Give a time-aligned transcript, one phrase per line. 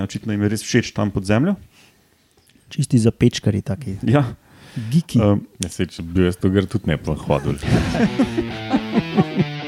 [0.00, 1.58] ne, očitno jim je res všeč tam pod zemljo.
[2.72, 3.98] Čisti za pečkari, taki.
[4.06, 4.24] Ja,
[4.88, 5.18] Giki.
[5.20, 7.58] um, Ja, sej, če bi jaz to gre tudi ne bi hodil.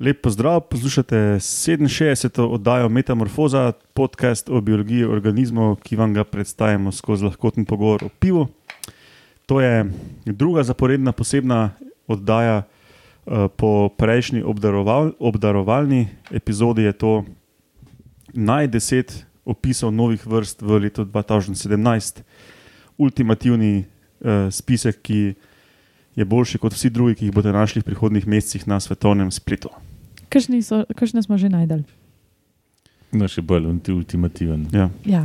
[0.00, 2.40] Lep pozdrav, poslušate 67.
[2.40, 8.46] oddajo Metamorfoza, podcast o biologiji organizmov, ki vam ga predstavljamo skozi lahkoten pogovor o pivu.
[9.46, 9.92] To je
[10.24, 11.70] druga zaporedna posebna
[12.06, 16.82] oddaja eh, po prejšnji obdaroval, obdarovalni epizodi.
[16.82, 17.24] Je to
[18.32, 22.22] najdeset opisov novih vrst v letu 2017,
[22.98, 23.84] ultimativni
[24.20, 25.34] uh, spisek, ki
[26.16, 29.68] je boljši kot vsi drugi, ki jih boste našli v prihodnih mesecih na svetovnem spletu.
[30.30, 30.62] Kakšne
[31.20, 31.82] smo že najdel?
[33.10, 34.70] No, še bolj ulti- ultimativen.
[34.70, 34.86] Ja.
[35.04, 35.24] Ja,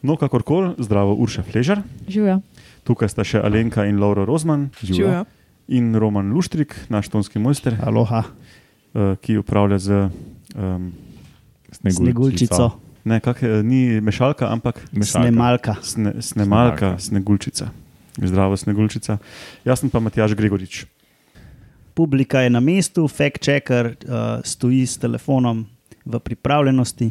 [0.00, 2.42] No, kakorkoli, zdravo, Urša Fležer, živijo.
[2.82, 5.24] tukaj sta še Alenka in Laura Rozman Živijo.
[5.68, 8.24] in Roman Luštrik, naš tonski mojster, Aloha,
[8.92, 9.88] uh, ki upravlja z.
[10.52, 10.92] Um,
[11.72, 12.70] sneguljčico,
[13.04, 15.22] ne, kak, ni mešalka, ampak Mešalka.
[15.22, 15.72] snemalka.
[15.80, 16.98] sne, snemalka, Snemalka.
[16.98, 17.66] sneguljčica.
[18.14, 19.18] Zdravo, sneguljčica.
[19.64, 20.84] Jaz sem pa Matjaš Gregorič.
[21.94, 25.66] Publika je na mestu, fact-checker uh, stoji s telefonom
[26.04, 27.10] v pripravljenosti.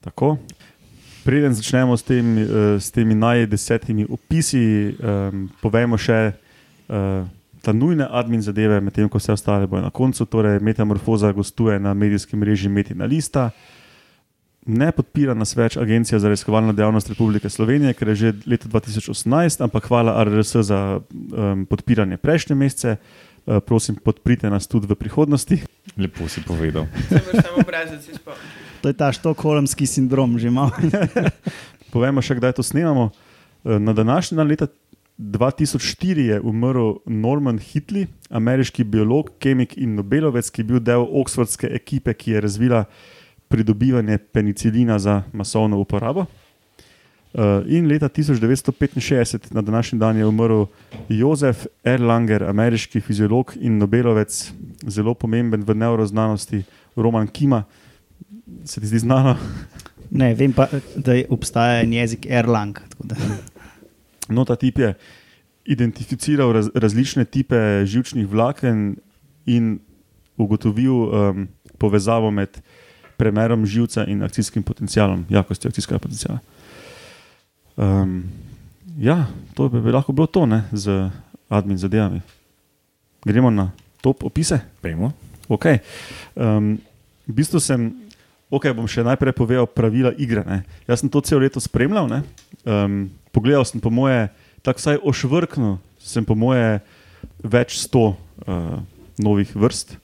[0.00, 0.36] Tako.
[1.24, 7.26] Preden začnemo s, tem, uh, s temi najdesetimi opisi, um, povemo še uh,
[7.62, 10.26] ta nujne admin zadeve, medtem ko vse ostale bojo na koncu.
[10.30, 13.50] Torej, Metamorfoza gostuje na medijskem mreži Metina Lista.
[14.66, 19.62] Ne podpira nas več Agencija za raziskovalno dejavnost Republike Slovenije, ker je že leta 2018,
[19.62, 22.94] ampak hvala RRS za um, podpiranje prejšnje mesece.
[22.94, 25.62] Uh, prosim, podprite nas tudi v prihodnosti.
[25.94, 26.90] Lepo si povedal.
[28.82, 30.74] To je ta štokholmski sindrom, že malo.
[31.94, 33.10] Povemo še, kdaj to snemamo.
[33.64, 34.66] Eh, Na današnji dan leta
[35.18, 41.70] 2004 je umrl Norman Hitley, ameriški biolog, kemik in Nobelovec, ki je bil del oksfordske
[41.72, 42.84] ekipe, ki je razvila
[43.48, 46.26] pridobivanje penicilina za masovno uporabo.
[47.36, 50.64] Eh, In leta 1965, na današnji dan, je umrl
[51.08, 54.52] Jozef Erlanger, ameriški fiziolog in Nobelovec,
[54.86, 56.62] zelo pomemben v neuroznanosti,
[56.96, 57.64] Roman Kima.
[58.64, 59.36] Se ti zdi znano?
[60.10, 62.78] Ne, vem pa, da obstaja en jezik Erlang.
[64.28, 64.94] No, ta tip je
[65.64, 68.96] identificiral raz, različne type žilčnih vlaken
[69.46, 69.78] in
[70.36, 71.48] ugotovil um,
[71.78, 72.58] povezavo med
[73.16, 76.38] premerom živca in akcijskim potencialom, jakostjo akcijskega potenciala.
[77.76, 78.24] Um,
[78.98, 81.10] ja, to bi, bi lahko bilo to ne, z
[81.48, 82.20] admin zadevami.
[83.24, 83.70] Gremo na
[84.00, 84.60] top opise.
[84.80, 85.12] Pejmo.
[85.48, 85.78] Okay.
[86.34, 86.78] Um,
[87.26, 87.90] v bistvu sem,
[88.50, 90.42] ok, bom še najprej povedal pravila igre.
[90.46, 90.62] Ne.
[90.88, 92.08] Jaz sem to celo leto spremljal.
[92.08, 92.22] ne.
[92.64, 94.28] Um, pogledal sem, po moje,
[94.62, 96.80] tako vsaj ošvrkno, sem po moje
[97.44, 98.16] več sto
[98.46, 98.78] uh,
[99.18, 99.98] novih vrst,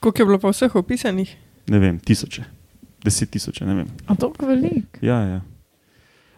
[0.00, 1.30] Koliko je bilo pa vseh opisanih?
[1.66, 2.44] ne vem, tisoče,
[3.02, 3.88] deset tisoče, ne vem.
[4.06, 5.00] A to je veliko.
[5.02, 5.40] Ja, ja.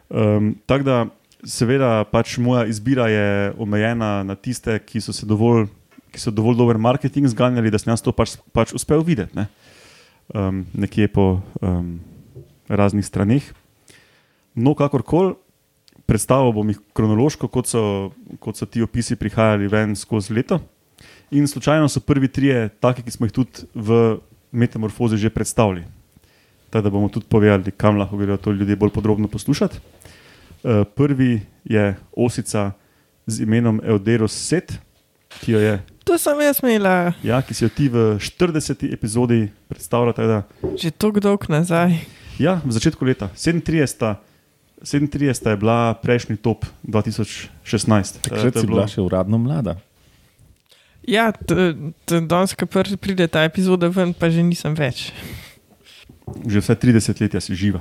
[0.08, 0.98] Um, Tako da,
[1.44, 5.66] seveda, pač moja izbira je omejena na tiste, ki so, se dovolj,
[6.12, 9.36] ki so dovolj dober marketing zganjali, da sem jaz to pač, pač uspel videti.
[9.36, 9.48] Ne?
[10.34, 11.98] Um, nekje po um,
[12.68, 13.44] raznih straneh.
[14.58, 15.36] No, kakorkoli,
[16.08, 17.82] predstavil bom jih kronološko, kot so,
[18.40, 20.60] kot so ti opisi prihajali ven skozi leto.
[21.30, 24.18] In slučajno so prvi trije, taki, ki smo jih tudi v
[24.50, 25.84] metamorfozi že predstavili.
[26.70, 29.78] Tako da bomo tudi povedali, kam lahko gredo to ljudje bolj podrobno poslušati.
[30.58, 32.72] Uh, prvi je osica
[33.26, 34.72] z imenom Euderus Set,
[35.40, 38.88] ki, jo je, To sem jaz imela ja, ki si jo ti v 40.
[38.88, 40.12] epizodi predstavlja.
[40.12, 40.38] tako Da,
[40.74, 41.92] že tako dolgo nazaj.
[42.38, 44.16] ja, v začetku leta 37.
[44.80, 48.22] 37 je bila prejšnji top 2016.
[48.22, 49.76] Takrat Eh, si bilo- bila še uradno mlada.
[51.02, 51.32] Ja,
[52.06, 55.12] danes, ko prvi pride ta epizoda ven, pa že nisem več.
[56.42, 57.80] Že vse 30 let si živa.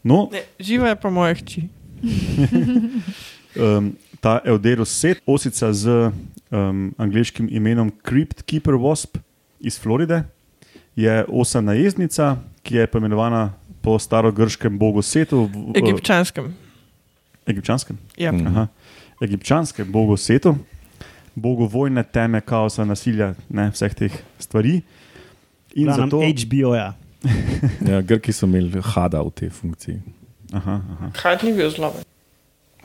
[0.00, 1.66] No, Ne, živa je pa moja hči.
[3.56, 6.10] um, ta Euderus Set, osica z
[6.50, 9.18] um, angliškim imenom Crypt Keeper Wasp
[9.58, 10.22] iz Floride,
[10.96, 16.54] je osa najezdnica, ki je poimenovana po starogrškem bogu Setu, v- v- Egipčanskem.
[17.44, 18.32] egipčanskem, Ja.
[18.32, 18.46] Mm.
[18.46, 18.66] aha,
[19.18, 20.56] egipčanskem bogu Setu,
[21.34, 24.82] bogu vojne, teme, kaosa, nasilja, ne, vseh teh stvari.
[25.74, 26.94] In Glavnem zato, HBO-ja.
[27.88, 29.98] Ja, Grki so imeli hada v tej funkciji.
[30.52, 31.10] aha, aha.
[31.18, 32.06] Kaj ni bil zloben?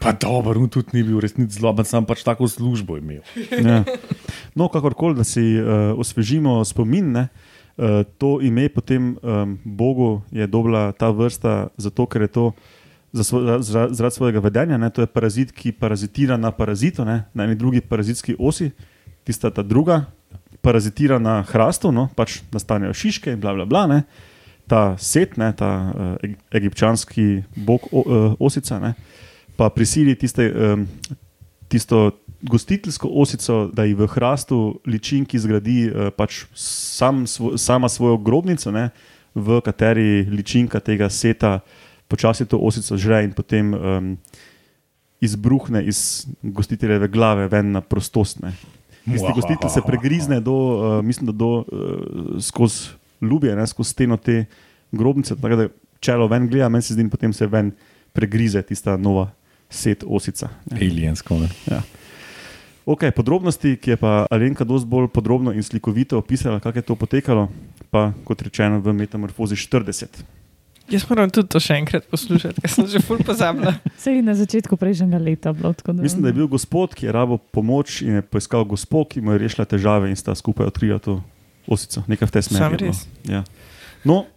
[0.04, 3.24] Pa dobro, on tudi ni bil resnici zloben, sam pač tako službo imel.
[3.52, 3.84] Ja.
[4.54, 7.24] No, kakorkoli, da si uh, osvežimo spomin, ne,
[7.78, 12.46] uh, to ime potem um, Bogu je dobila ta vrsta, zato ker je to
[13.14, 14.78] za svo, za, zaradi svojega vedenja.
[14.78, 14.90] Ne?
[14.90, 17.24] To je parazit, ki parazitira na parazitu, ne?
[17.34, 18.72] na eni drugi parazitski osi,
[19.24, 20.06] tista ta druga,
[20.64, 22.08] parazitira na hrastu, no?
[22.16, 23.84] pač nastanejo šiške in bla bla bla.
[23.92, 24.00] Ne?
[24.72, 25.52] Ta set, ne?
[25.52, 28.94] ta uh, egipčanski bog o, uh, osica, ne?
[29.60, 30.88] pa prisili tiste, um,
[31.70, 32.06] tisto
[32.42, 38.72] gostiteljsko osico, da ji v hrastu ličinki zgradi uh, pač sam, svo, sama svojo grobnico,
[38.72, 38.90] ne?
[39.36, 41.60] v kateri ličinka tega seta
[42.08, 44.10] počasi to osico žre in potem um,
[45.24, 48.44] izbruhne iz gostiteljeve glave ven na prostost.
[49.06, 51.66] Tisti gostitelj se pregrizne do, uh, mislim, da do uh,
[52.42, 52.90] skozi
[53.22, 54.46] ljubje, ne, skozi steno te
[54.92, 55.68] grobnice, tako da
[56.00, 57.72] čelo ven gleda, meni se zdi, in potem se ven
[58.14, 59.30] pregrize tista nova
[59.70, 60.50] set osica.
[60.72, 61.40] Aliensko.
[61.40, 61.82] ne.
[62.86, 66.96] Ok, podrobnosti, ki je pa Alenka dosti bolj podrobno in slikovito opisala, kako je to
[66.96, 67.48] potekalo,
[67.90, 70.43] pa kot rečeno v Metamorfozi 40.
[70.94, 73.74] Jaz moram tudi to še enkrat poslušati, ker sem že ful pozabila.
[74.04, 75.98] Sej na začetku prejšnjega leta bilo tako.
[75.98, 79.34] Mislim, da je bil gospod, ki je rabo pomoč in je poiskal gospod, ki mu
[79.34, 81.18] je rešila težave in sta skupaj odkrila to
[81.66, 82.06] osico.
[82.06, 82.62] Nekaj v tej smeri.
[82.62, 83.00] Sam res?
[83.26, 83.42] Ja.
[84.06, 84.30] No,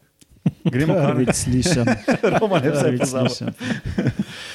[0.64, 1.84] gremo kar Prvič slišim.
[2.40, 3.28] Roman je vse pozabil.
[3.28, 3.48] slišim.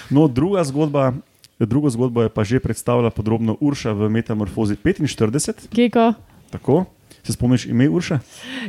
[0.09, 1.13] No, druga zgodba.
[1.61, 5.69] Drugo zgodbo je pa že predstavila podrobno Urša v Metamorfozi 45.
[5.69, 6.17] Geko,
[6.49, 6.89] Tako.
[7.23, 8.19] Se spomniš ime Urša?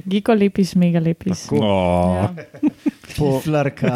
[0.05, 1.47] Geko lepis, mega lepis.
[1.47, 1.57] Tako.
[1.63, 2.35] Oh, Ja.
[3.19, 3.91] Po, Flarka.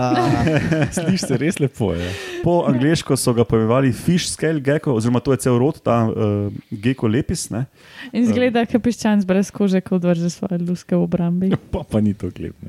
[0.96, 1.92] Slišiš se res lepo.
[1.96, 2.04] Je.
[2.44, 6.52] po angliško so ga pojmenovali fish scale gecko, oziroma to je cel rod, ta uh,
[6.70, 7.46] gecko lepis.
[7.50, 7.64] Ne?
[8.12, 11.48] In zgleda, kot piščanc brez kože, ko odvrže svoje luske v obrambi.
[11.72, 12.68] Pa, pa ni to klepne.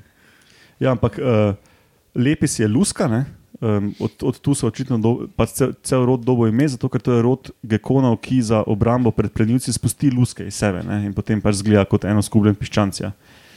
[0.79, 1.51] Ja, ampak uh,
[2.15, 3.09] lepis je luska.
[3.11, 3.25] Ne?
[3.57, 7.01] Um, od, od tu so očitno do, pač cel, cel rod dobo ime, zato ker
[7.01, 10.99] to je rod gekonov, ki za obrambo pred plenilci spusti luske iz sebe ne?
[11.07, 13.09] in potem pač zgleda kot eno skubljen piščancija,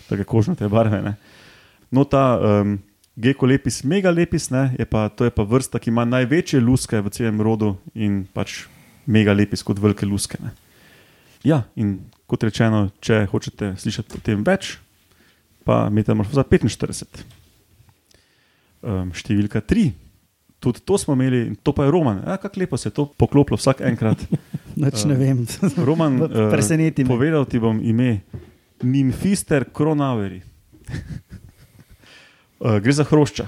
[0.09, 1.03] tako kožne te barve.
[1.05, 1.13] Ne?
[1.93, 2.79] No, ta um,
[3.21, 4.71] geko lepis, mega lepis, ne?
[4.81, 8.65] je pa, to je pa vrsta, ki ima največje luske v celem rodu in pač
[9.05, 10.41] mega lepis kot velike luske.
[10.41, 10.55] Ne?
[11.45, 14.79] Ja, in kot rečeno, če hočete slišati o tem več,
[15.69, 17.21] pa metamorfoza 45
[18.83, 19.91] um, številka tri.
[20.61, 22.21] Tudi to smo imeli, to pa je Roman.
[22.27, 24.21] Ja, kako lepo se je to poklopilo vsak enkrat.
[24.81, 25.45] Noč ne vem.
[25.89, 27.13] Roman, uh, Preseneti me.
[27.13, 28.21] povedal ti bom ime
[28.85, 30.43] Nimfister Kronaveri.
[32.85, 33.47] gre za hrošča.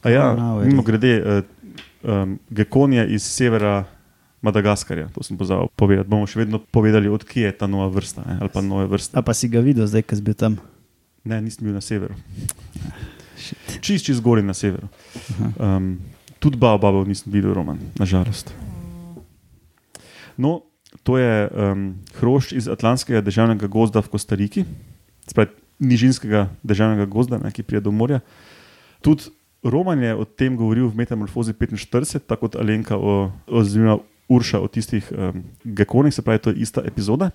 [0.00, 0.24] A ja,
[0.64, 1.44] mimo grede,
[2.02, 3.84] um, gekon je iz severa
[4.40, 6.08] Madagaskarja, to sem pozabil povedati.
[6.08, 9.12] Bomo še vedno povedali, odkje je ta nova vrsta ne, ali pa nove vrste.
[9.12, 10.56] A pa si ga videl zdaj, ko si bil tam?
[11.28, 12.16] Ne, nisem bil na severu.
[13.80, 14.88] Čist, čist zgoraj na severu.
[15.56, 15.98] Um,
[16.38, 18.52] tudi Baobabov nisem videl, Roman, nažalost.
[20.40, 20.62] No,
[21.02, 24.64] to je um, hrošč iz Atlantskega državnega gozda v Kostariki,
[25.28, 28.20] spravi nižinskega državnega gozda, ne, ki pride do morja.
[29.00, 29.32] Tudi
[29.64, 34.00] Roman je o tem govoril v Metamorfozi 45, tako kot Alenka o, oziroma
[34.30, 37.32] Urša o tistih um, gekonih, se pravi, to je ista epizoda.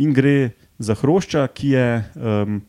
[0.00, 1.88] In gre za hrošča, ki je.
[2.16, 2.62] Um,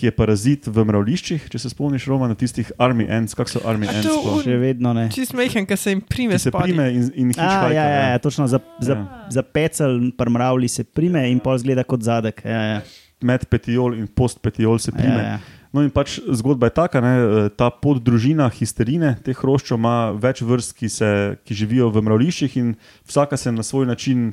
[0.00, 3.84] Ki je parazit v mravliščih, če se spomniš, Roman, tistih army ants, kako so army
[3.84, 4.06] ants.
[4.08, 5.10] to Še vedno ne.
[5.12, 7.68] Čist mehen, ki se jim prime se prime in, in A, hitchhika.
[7.74, 9.26] ja, ja, ja, točno za, za, Ja.
[9.28, 12.40] za pecel, prmravli se prime in pol zgleda kot zadek.
[12.48, 12.80] Ja, ja.
[13.20, 15.20] Med petiol in postpetiol se prime.
[15.20, 15.58] Ja, ja.
[15.76, 17.12] No in pač zgodba je taka, ne,
[17.54, 21.10] ta poddružina histerine, teh hroščov ima več vrst, ki, se,
[21.44, 22.72] ki živijo v mravliščih in
[23.06, 24.32] vsaka se na svoj način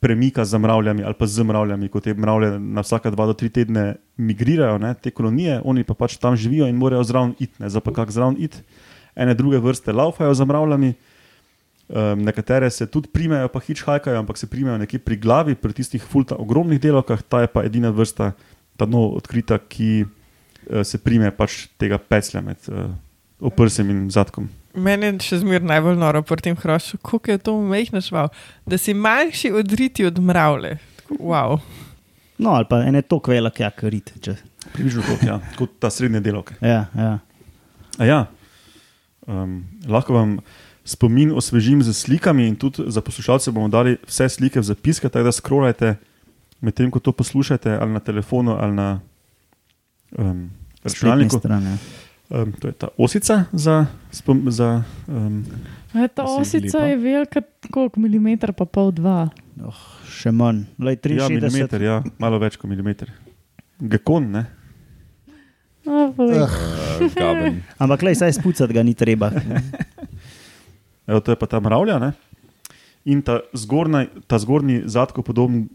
[0.00, 3.48] premika z mravljami ali pa z mravljami, kot te mravlje na vsaka dva do tri
[3.48, 7.80] tedne migrirajo, ne, te kolonije, oni pa pač tam živijo in morajo zraven iti, za
[7.80, 8.62] pa kak zraven iti.
[9.16, 10.92] Ene druge vrste laufajo za mravljami,
[11.88, 16.04] um, nekatere se tudi primejo, pa hitchhikajo, ampak se primejo nekje pri glavi, pri tistih
[16.04, 18.32] fulta ogromnih delovkah, ta je pa edina vrsta,
[18.76, 22.92] ta nov odkrita, ki uh, se prime pač tega peclja med uh,
[23.40, 24.48] oprsem in zadkom.
[24.76, 28.28] Mene je še zmeraj najbolj noro pri tem hrošču, kako je to mehna šval,
[28.68, 30.76] da si manjši odriti od mravlje.
[31.00, 31.60] Tako, Wow.
[32.38, 34.12] No, ali pa ene tok velik, jak rit.
[34.20, 34.36] Če.
[34.74, 36.58] Približno kot, ja, kot ta srednje delovke.
[36.60, 37.12] Ja, ja.
[37.96, 38.18] A ja,
[39.24, 40.36] um, lahko vam
[40.86, 45.30] spomin osvežim z slikami, in tudi za poslušalce bomo dali vse slike v zapiske, tako
[45.30, 45.94] da scrollajte
[46.60, 48.88] medtem, ko to poslušate, ali na telefonu, ali na
[50.18, 50.50] um,
[50.84, 51.40] računalniku.
[51.40, 51.78] Stran, ja.
[52.30, 53.86] Um, to je ta osica za.
[54.10, 55.44] Spom, za um,
[55.94, 57.40] Ja, ta osica je velika,
[57.70, 59.30] koliko milimeter, pa pol dva.
[59.64, 59.78] Oh,
[60.10, 61.32] še manj, Lej, ja, 63.
[61.32, 63.12] milimeter, ja, malo več kot milimeter.
[63.80, 64.44] Gekon, ne?
[65.86, 66.10] Ah.
[66.18, 67.54] Uh.
[67.78, 69.30] Ampak lej, saj spucati ga ni treba.
[71.08, 72.00] Evo, to je pa ta mravlja.
[72.02, 72.10] Ne?
[73.06, 75.68] In ta, zgornja, ta zgornji zadko podoben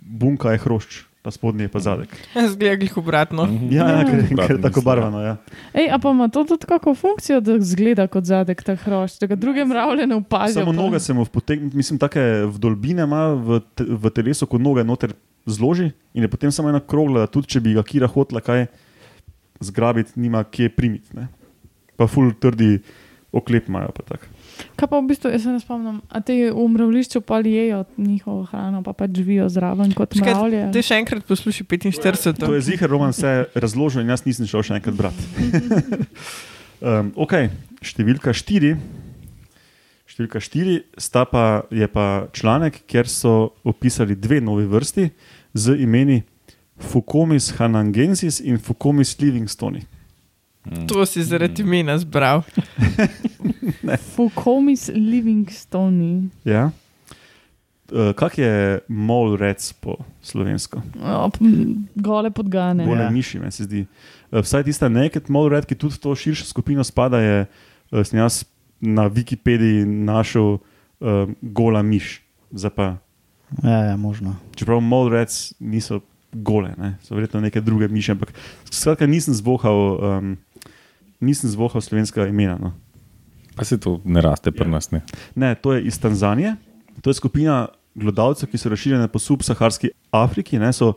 [0.00, 1.04] bunka je hrošč.
[1.22, 2.08] Ta spodnji je pa zadek.
[2.52, 3.44] Zgleda jih obratno.
[3.70, 5.20] Ja, ja ker, ker je Obratno tako mislim, barvano.
[5.20, 5.36] Ja.
[5.74, 9.26] Ej, a pa ima to tudi kako funkcijo, da zgleda kot zadek ta hrošč, da
[9.26, 10.64] ga druge mravlje ne opazijo.
[10.64, 14.60] Samo pa- noge se mu potegne, mislim, take vdolbine ima v, te, v telesu, kot
[14.60, 15.12] noge noter
[15.46, 18.66] zloži in je potem samo ena krogla, da tudi če bi ga kira hotla kaj
[19.60, 21.16] zgrabiti, nima kje primiti.
[21.16, 21.28] ne.
[21.96, 22.78] Pa ful trdi
[23.32, 23.92] oklep imajo.
[23.94, 24.26] pa tako.
[24.76, 28.44] Kaj pa v bistvu, jaz se ne spomnim, a te v mravlišču pa jejo njihovo
[28.50, 30.62] hrano, pa pač živijo zraven kot Škaj, mravlje.
[30.74, 32.40] Te še enkrat poslušaj 45.
[32.44, 35.22] To je zihar, Roman se razložil in jaz nisem šel še enkrat brati.
[36.86, 37.36] um, ok,
[37.84, 38.74] številka štiri.
[40.10, 45.06] Številka štiri sta pa, je pa članek, kjer so opisali dve novi vrsti
[45.54, 46.24] z imeni
[46.80, 49.84] Fukomis hanangensis in Fukomis livingstoni.
[50.86, 52.42] To si zaradi imena zbral.
[54.14, 56.28] Fukomis Livingstoni.
[56.44, 56.70] Ja?
[57.90, 58.52] Uh, kak je
[58.86, 60.78] mol rec po slovensko?
[60.96, 62.86] O, p- Gole podgane.
[62.86, 63.10] Bolje Ja.
[63.10, 63.86] miši, meni se zdi.
[64.30, 68.02] Uh, vsaj tista naked mol red, ki tudi v to širšo skupino spada, je uh,
[68.06, 68.44] sem jaz
[68.80, 72.22] na Wikipediji našel uh, gola miš.
[72.54, 72.98] Ja,
[73.84, 74.36] ja, možno.
[74.54, 76.00] čeprav mol reds niso
[76.32, 76.94] gole, ne?
[77.02, 78.30] so verjetno neke druge miše, ampak
[78.70, 80.36] skratka nisem zvohal, um,
[81.20, 82.58] nisem zvohal slovenskega imena.
[82.60, 82.72] No.
[83.56, 84.90] Pa se to ne raste pri nas.
[84.90, 85.02] Ne?
[85.34, 86.56] Ne, to je iz Tanzanije.
[87.00, 90.58] To je skupina glodavcev, ki so razširjene po subsaharski Afriki.
[90.58, 90.94] Ne, so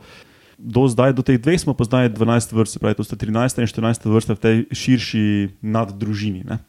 [0.58, 4.08] do zdaj, do teh dveh smo poznali 12 vrst, pravi, to sta 13 in 14
[4.08, 5.26] vrsta v tej širši
[5.62, 6.44] naddružini.
[6.48, 6.60] ne.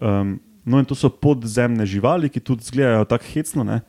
[0.00, 3.64] Um, no, in to so podzemne živali, ki tudi izgledajo tako hecno.
[3.64, 3.82] Ne.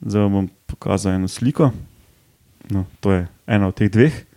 [0.00, 1.72] Zdaj vam bom pokazal eno sliko.
[2.70, 4.27] No, to je ena od teh dveh.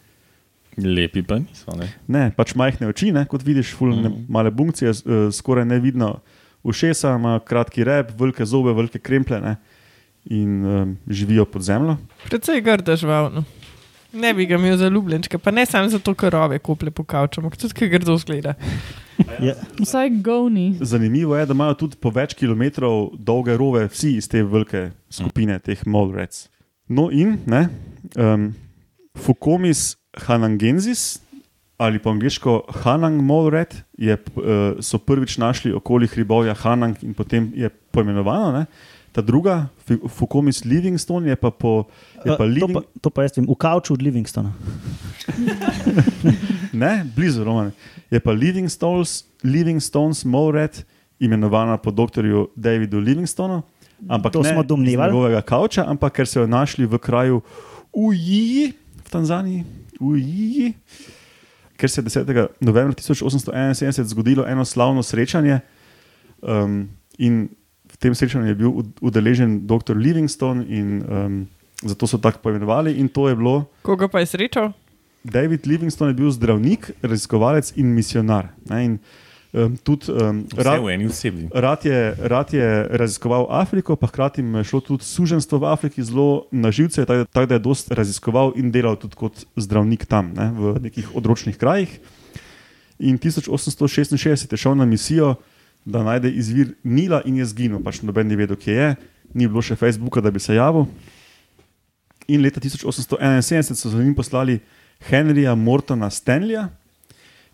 [0.81, 1.75] Lepi pa niso.
[1.77, 1.87] Ne?
[2.07, 6.15] Ne, pač majhne oči, ne, kot vidiš, ful, ne, male bunkcije, uh, skoraj nevidno
[6.63, 9.55] ušesa, ima kratki rep, velike zobe, velike kremple ne,
[10.25, 11.97] in um, živijo pod zemljo.
[12.27, 13.31] Predvsej grda žival.
[13.33, 13.43] No.
[14.13, 17.41] Ne bi ga imel za ljubljenčke, pa ne samo zato, ker rove kople po kavču,
[17.41, 18.53] ampak tudi, ker grdo zgleda.
[19.41, 20.77] Ja, Vsaj govni.
[20.81, 25.59] Zanimivo je, da imajo tudi po več kilometrov dolge rove, vsi iz te velike skupine,
[25.61, 26.39] teh molrec.
[26.89, 27.67] No, in ne,
[28.17, 28.47] um,
[29.17, 31.19] Fukomis hanangensis
[31.77, 37.51] ali po angliško Hanang molred je, uh, so prvič našli okoli hribovja Hanang in potem
[37.55, 38.51] je poimenovano.
[38.51, 38.65] Ne.
[39.11, 41.89] Ta druga, Fu- Fukomis Livingstone, je pa po.
[42.21, 44.53] Je pa to, living, pa, to pa jaz vem, v kavču od Livingstona.
[46.73, 47.71] Ne, blizu Romane.
[48.11, 50.83] Je pa Livingstones, Livingstones Molred,
[51.19, 52.23] imenovana po dr.
[52.55, 53.61] Davidu Livingstonu.
[54.09, 55.11] Ampak To ne smo domnevali.
[55.11, 57.41] njegovega kavča, ampak ker so jo našli v kraju
[57.93, 58.73] Ujiji
[59.05, 59.63] v Tanzaniji.
[60.01, 60.73] Ujiji.
[61.77, 62.47] Ker se je 10.
[62.59, 65.59] novembra 1871 zgodilo eno slavno srečanje,
[66.41, 67.49] um, in
[67.91, 69.97] v tem srečanju je bil ud- udeležen dr.
[69.97, 71.47] Livingstone, in um,
[71.81, 72.93] zato so tako poimenovali.
[72.93, 74.73] In to je bilo Koga pa je srečal?
[75.23, 78.49] David Livingstone je bil zdravnik, raziskovalec in misionar.
[78.69, 78.99] Ne, in,
[79.53, 81.47] um, tudi, um, rad, v eni osebi.
[81.53, 86.47] rad, je, rad je raziskoval Afriko, pa hkrati je šlo tudi suženstvo v Afriki zelo
[86.51, 90.51] na živce, tako tak, da je dosti raziskoval in delal tudi kot zdravnik tam, ne,
[90.51, 91.99] v nekih odročnih krajih.
[92.99, 95.35] In 1866 je šel na misijo,
[95.85, 98.89] da najde izvir Nila in je zginil, pač noben ni vedel, kje je,
[99.33, 100.85] ni bilo še Facebooka, da bi se javil.
[102.29, 104.59] In leta 1871 so za njim poslali
[105.09, 106.69] Henryja Mortona Stanleya,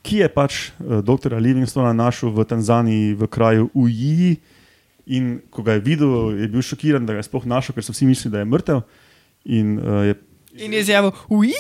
[0.08, 1.36] ki je pač uh, dr.
[1.36, 4.38] Livingstona našel v Tanzaniji, v kraju Ujiji.
[5.08, 7.92] In ko ga je videl, je bil šokiran, da ga je sploh našel, ker so
[7.96, 8.82] vsi mislili, da je mrtev.
[9.48, 10.16] In, uh, je,
[10.58, 11.54] In je izjavil, uji.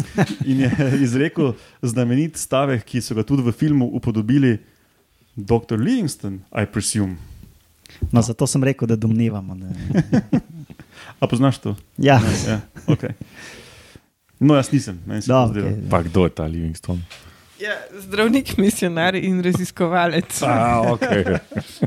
[0.50, 0.70] in je
[1.06, 1.52] izrekel
[1.86, 4.56] znamenit stavek, ki so ga tudi v filmu upodobili,
[5.38, 5.78] dr.
[5.78, 7.14] Livingston, I presume.
[8.10, 9.54] No, zato sem rekel, da domnevamo.
[11.22, 11.76] A poznaš to?
[11.96, 12.58] Ja, Ja,
[12.90, 13.14] okay.
[14.40, 14.98] No, jaz nisem.
[15.06, 15.68] meni se je da, to zdelo.
[15.70, 15.88] okay.
[15.90, 17.02] Pa kdo je ta Livingstone?
[17.58, 20.42] Ja, zdravnik, misionar in raziskovalec.
[20.46, 21.08] A, ok.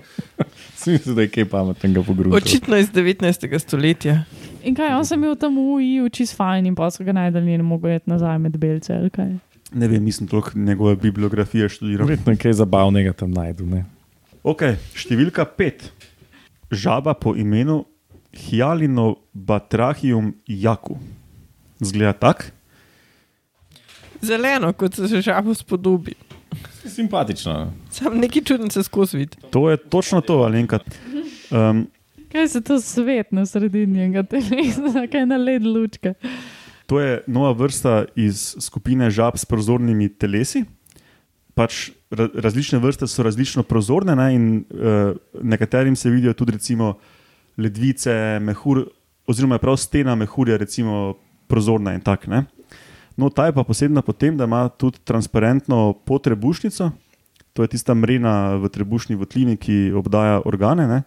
[0.82, 2.36] Smisel, da je kaj pametnega pogrunil.
[2.36, 3.48] Očitno iz 19.
[3.60, 4.24] stoletja.
[4.68, 7.56] In kaj, on sem bil tam v UI, čist fajn in pa so ga najdeli
[7.56, 8.94] in mogel iti nazaj med belce.
[8.98, 9.32] ali kaj?
[9.72, 12.08] Ne vem, nisem toliko njegove bibliografije študiral.
[12.08, 13.66] Verjetno je kaj zabavnega tam najdu.
[13.66, 13.86] Ne?
[14.44, 14.66] Ok,
[14.98, 15.88] številka pet.
[16.72, 17.86] Žaba po imenu
[18.36, 20.98] Hialino Batrahium Jaku.
[21.80, 22.51] Zgleda tako.
[24.22, 26.13] Zeleno, kot se že žabo spodobi.
[26.86, 27.74] Simpatično.
[27.90, 29.38] Sam neki čuden se skozi vidi.
[29.51, 30.84] To je točno to, ali enkrat.
[31.51, 31.88] Um,
[32.32, 36.13] Kaj se to svet na sredini njega telesa, kaj na led lučke.
[36.86, 40.63] to je nova vrsta iz skupine žab s prozornimi telesi.
[41.54, 46.98] Pač ra različne vrste so različno prozorne, ne, in uh, nekaterim se vidijo tudi recimo
[47.58, 48.86] ledvice, mehur,
[49.28, 51.16] oziroma je prav stena mehurja, recimo
[51.48, 52.28] prozorna in tak.
[52.28, 52.46] Ne?
[53.22, 56.90] No, ta je pa posebna po tem, da ima tudi transparentno potrebušnico,
[57.54, 61.04] to je tista mrena v trebušni votlini, ki obdaja organe, ne?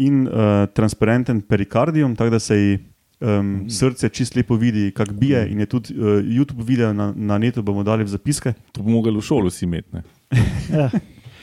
[0.00, 2.78] in uh, transparenten perikardium, tako da se ji
[3.20, 5.42] um, srce čist lepo vidi, kako bije.
[5.50, 8.54] In je tudi uh, YouTube video na, na netu, bomo dali v zapiske.
[8.72, 9.88] To bi mogli v šolo si imeti.
[9.92, 10.02] ne.
[10.70, 10.90] Ja.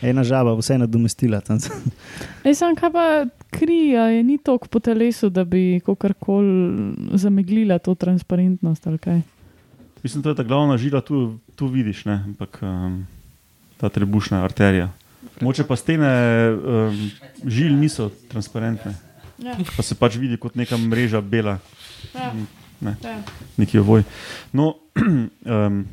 [0.01, 1.41] Ena žaba, vse nadomestila.
[1.41, 1.57] tam.
[2.45, 3.05] Ej, sam kaj pa
[3.51, 9.21] kri, a je ni toliko po telesu, da bi kakorkoli zameglila to transparentnost ali kaj.
[10.03, 12.21] Mislim, da je ta glavna žila, tu, tu vidiš, ne?
[12.25, 13.07] ampak um,
[13.77, 14.91] ta trebušna arterija.
[15.41, 16.09] Moče pa stene
[16.53, 17.11] um,
[17.45, 18.95] žil niso transparentne,
[19.37, 21.59] Ja, pa se pač vidi kot neka mreža bela,
[22.15, 22.33] ja,
[22.81, 22.93] Ne.
[23.03, 23.21] ja.
[23.57, 24.03] neki ovoj.
[24.53, 24.75] No,
[25.45, 25.85] um,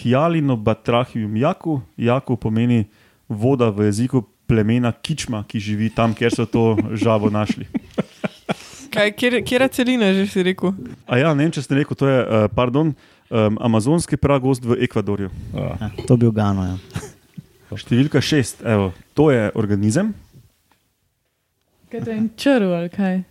[0.00, 2.86] hialino batrahium jaku, jaku pomeni
[3.28, 7.68] voda v jeziku plemena Kičma, ki živi tam, kjer so to žabo našli.
[8.90, 10.72] Kaj, kjer, kjera celina že si rekel?
[11.06, 12.94] A ja, ne vem, če ste rekel, to je uh, pardon,
[13.30, 15.30] um, amazonski pragost v Ekvadorju.
[15.54, 16.64] A, Ja, to bi ugano.
[16.64, 16.76] Ja.
[17.78, 20.14] Številka šest, evo, to je organizem,
[21.88, 23.22] Kaj to je črv ali kaj?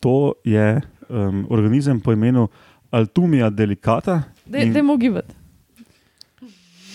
[0.00, 0.12] to
[0.42, 2.48] je um, organizem po imenu
[2.90, 4.22] Altumija delicata.
[4.48, 5.34] In- Dajmo gibati.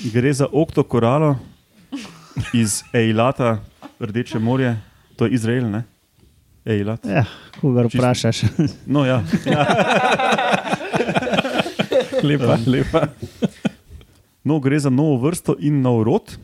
[0.05, 1.37] Gre za oktokoralo
[2.53, 3.59] iz Eilata,
[3.99, 4.75] Rdeče morje,
[5.15, 5.83] to je Izrael, ne?
[6.65, 7.05] Eilat.
[7.05, 7.23] Ja,
[7.61, 8.41] kogar vprašaš.
[8.85, 9.21] No, ja.
[12.29, 13.07] lepa, lepa.
[14.43, 16.35] no, gre za novo vrsto in nov rod.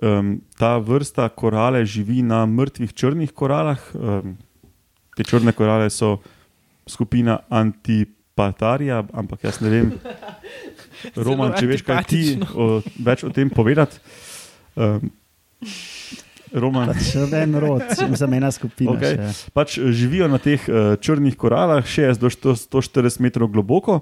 [0.00, 3.80] Um, ta vrsta korale živi na mrtvih črnih koralah.
[3.94, 4.38] Um,
[5.16, 6.18] te črne korale so
[6.88, 9.92] skupina Antipatarija, ampak jaz ne vem,
[11.26, 12.22] Roman, če veš, kaj ti
[12.54, 14.00] o, več o tem povedati.
[14.76, 15.12] Um,
[16.50, 18.96] Roman, Pač en rod, sem ena skupina.
[18.98, 19.50] Še.
[19.54, 24.00] pač eh, živijo na teh uh, črnih koralah, 60 do 140 metrov globoko.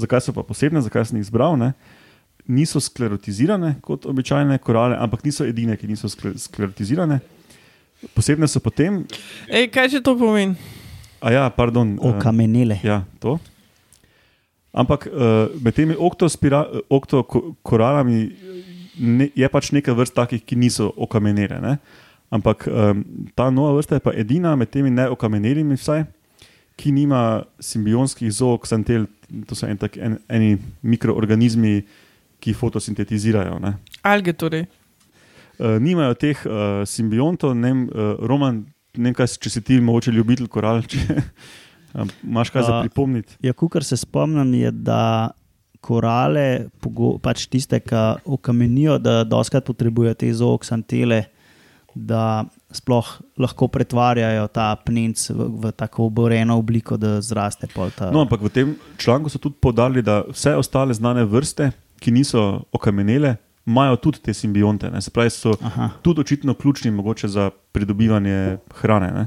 [0.00, 1.58] Zakaj so pa posebne, zakaj sem jih izbral?
[1.60, 1.72] Ne?
[2.50, 7.20] Niso sklerotizirane kot običajne korale, ampak niso edine, ki niso skle sklerotizirane.
[8.16, 9.02] Posebne so potem,
[9.46, 10.56] Ej, kaj že to pomeni?
[11.20, 11.98] a ja, pardon.
[12.00, 12.80] eh, Okamenele.
[12.82, 13.36] Ja, to.
[14.72, 15.96] Ampak uh, med temi
[16.88, 18.18] oktokoralami
[19.00, 21.58] ne, je pač nekaj vrst takih, ki niso okamenele.
[21.60, 21.76] Ne?
[22.30, 23.02] Ampak um,
[23.34, 26.04] ta nova vrsta je pa edina med temi neokamenelimi, vsaj,
[26.78, 29.08] ki nima simbionskih zooksantel,
[29.46, 31.80] to so en tak, en, eni mikroorganizmi,
[32.40, 33.58] ki fotosintetizirajo.
[33.60, 33.74] Ne?
[34.06, 34.64] Alge torej.
[35.60, 38.62] Uh, nimajo teh uh, simbiontov, ne uh, Roman,
[38.96, 41.20] ne kaj, če si ti mogoče ljubitelj koral, če
[42.24, 43.36] imaš kaj za pripomniti.
[43.44, 45.02] Ja, kar se spomnim, je, da
[45.84, 46.70] korale,
[47.24, 51.24] pač tiste, ki okamenijo, da doskrat potrebujejo te zooksantele,
[51.94, 53.06] da sploh
[53.38, 58.10] lahko pretvarjajo ta pnenc v, v tako oboreno obliko, da zraste pol ta.
[58.14, 62.62] No, ampak v tem članku so tudi podarili, da vse ostale znane vrste, ki niso
[62.72, 64.90] okamenele, imajo tudi te simbionte.
[64.90, 65.02] Ne?
[65.02, 65.90] Se pravi, so Aha.
[66.02, 69.12] tudi očitno ključni mogoče za pridobivanje hrane.
[69.12, 69.26] Ne?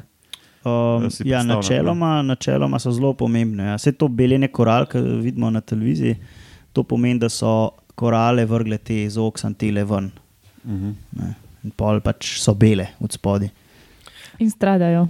[0.64, 3.74] Um, ja, načeloma, načeloma so zelo pomembne.
[3.74, 3.76] Ja.
[3.76, 6.16] Vse to beljenje koral, ki vidimo na televiziji,
[6.74, 10.12] to pomeni, da so korale vrgle te zooksantele ven.
[10.64, 10.94] Uh -huh.
[11.12, 11.34] Ne.
[11.64, 13.50] In pol pač so bele od spodaj.
[14.40, 15.08] In stradajo.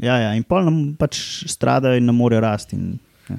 [0.00, 2.76] Ja, ja, in pol nam pač stradajo in ne morejo rasti.
[2.76, 3.36] In, ja.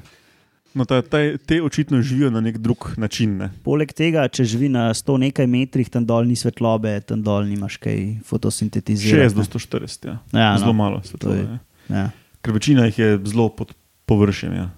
[0.74, 3.34] no, ta, ta, te očitno živijo na nek drug način.
[3.36, 3.50] Ne?
[3.62, 7.76] Poleg tega, če živi na 100 nekaj metrih, tam dol ni svetlobe, tam dol nimaš
[7.76, 9.34] kaj fotosintetizirati.
[9.34, 10.16] 60 do 140, ja.
[10.32, 10.78] Ja, zelo no.
[10.78, 11.36] malo svetlobe.
[11.38, 11.58] je-
[11.90, 11.96] Ja.
[11.96, 13.74] Ja, Ker večina jih je zelo pod
[14.06, 14.70] površjem, ja,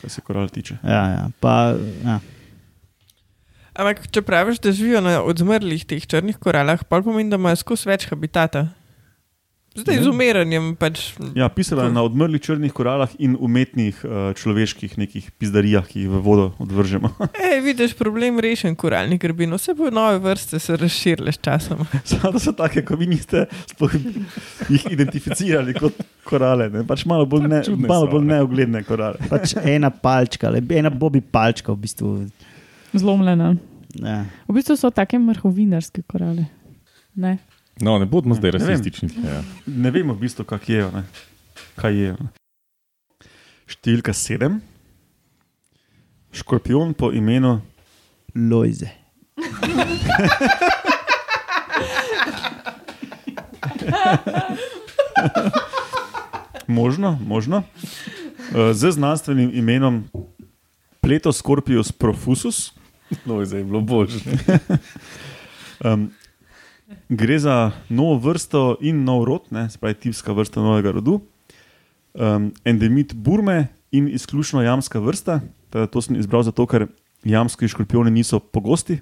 [0.00, 0.76] kar se koral tiče.
[0.84, 1.24] ja, ja.
[1.40, 2.20] Pa, ja.
[3.72, 7.88] Ampak, če praviš, da živijo na odmrlih teh črnih koralah, pa pomeni, da imajo skozi
[7.88, 8.68] več habitata.
[9.72, 10.10] Zdaj z Ne.
[10.12, 11.16] umiranjem pač.
[11.32, 16.10] Ja, pisala je na odmrlih črnih koralah in umetnih uh, človeških nekih pizdarijah, ki jih
[16.12, 17.08] v vodo odvržemo.
[17.48, 19.56] Ej, vidiš, problem rešen koralni grbin.
[19.56, 21.88] Vse bo nove vrste se razširile s časom.
[22.04, 23.46] Samo da so take, ko vi niste
[24.68, 25.96] jih identificirali kot
[26.28, 26.68] korale.
[26.68, 26.84] Ne?
[26.84, 28.36] Pač malo bolj, ne, malo bolj ne.
[28.36, 29.24] neugledne korale.
[29.32, 32.12] Pač ena palčka, ali ena bobi palčka v bistvu.
[32.92, 33.56] Zlomljena.
[33.94, 34.24] Ja.
[34.48, 36.46] V bistvu so take mrhovinarske korale.
[37.14, 37.38] Ne?
[37.80, 38.68] No, ne bodimo zdaj Ne vem.
[38.68, 39.08] rasistični.
[39.24, 39.42] Ja.
[39.66, 41.04] Ne vemo v bistvu, kak jejo, ne?
[41.76, 42.16] kaj jejo.
[42.20, 42.28] Ne?
[43.66, 44.60] Številka sedem.
[46.32, 47.60] Škorpion po imenu
[48.34, 48.88] Lojze.
[56.66, 60.04] možno, možno, eh, z znanstvenim imenom
[61.00, 62.72] Pletoscorpius profusus.
[63.26, 64.20] No, zdaj je bilo božje.
[65.82, 66.12] Um,
[67.08, 71.16] gre za novo vrsto in nov rod, ne, pravi tipska vrsta novega rodu.
[72.14, 75.40] Um, endemit Burme in izključno jamska vrsta.
[75.70, 76.86] Teda To sem izbral zato, ker
[77.24, 79.00] jamski škorpioni niso pogosti.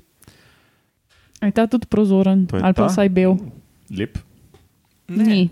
[1.42, 2.86] Je ta tudi prozoren ali pa ta.
[2.86, 3.36] vsaj bel?
[3.90, 4.18] Lep.
[5.08, 5.48] Ni.